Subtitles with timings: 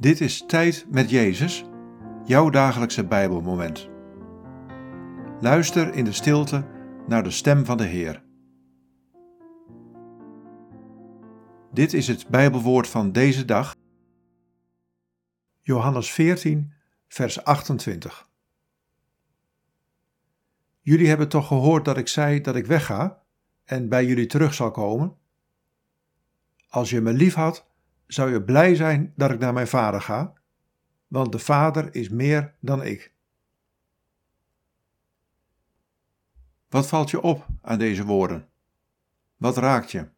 [0.00, 1.64] Dit is Tijd met Jezus,
[2.24, 3.88] jouw dagelijkse Bijbelmoment.
[5.40, 6.66] Luister in de stilte
[7.06, 8.22] naar de stem van de Heer.
[11.72, 13.76] Dit is het Bijbelwoord van deze dag.
[15.60, 16.72] Johannes 14,
[17.08, 18.30] vers 28.
[20.80, 23.22] Jullie hebben toch gehoord dat ik zei dat ik wegga
[23.64, 25.16] en bij jullie terug zal komen?
[26.68, 27.67] Als je me lief had,
[28.08, 30.32] zou je blij zijn dat ik naar mijn vader ga,
[31.06, 33.12] want de vader is meer dan ik.
[36.68, 38.48] Wat valt je op aan deze woorden?
[39.36, 40.08] Wat raakt je?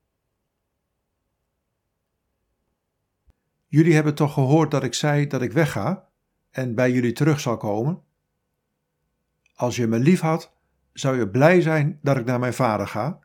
[3.67, 6.09] Jullie hebben toch gehoord dat ik zei dat ik wegga
[6.51, 8.03] en bij jullie terug zal komen?
[9.55, 10.53] Als je me lief had,
[10.93, 13.19] zou je blij zijn dat ik naar mijn vader ga,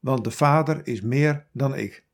[0.00, 2.05] want de vader is meer dan ik.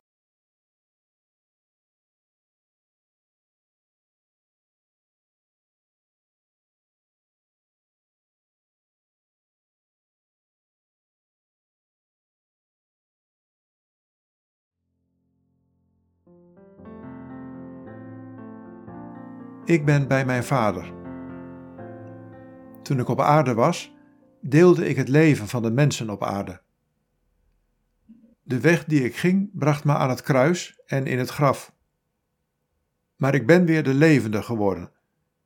[19.65, 20.93] Ik ben bij mijn vader.
[22.83, 23.95] Toen ik op aarde was,
[24.41, 26.63] deelde ik het leven van de mensen op aarde.
[28.43, 31.75] De weg die ik ging bracht me aan het kruis en in het graf.
[33.17, 34.93] Maar ik ben weer de levende geworden,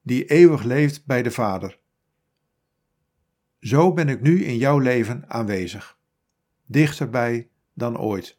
[0.02, 1.78] die eeuwig leeft bij de Vader.
[3.60, 5.98] Zo ben ik nu in jouw leven aanwezig,
[6.66, 8.38] dichterbij dan ooit.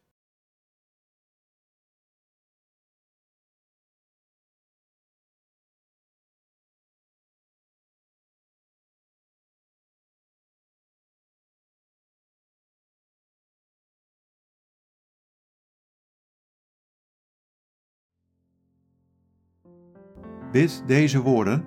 [20.51, 21.65] Bid deze woorden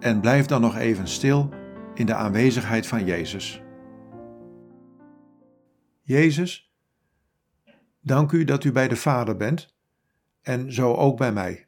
[0.00, 1.48] en blijf dan nog even stil
[1.94, 3.62] in de aanwezigheid van Jezus.
[6.02, 6.72] Jezus,
[8.00, 9.76] dank u dat u bij de Vader bent
[10.42, 11.67] en zo ook bij mij.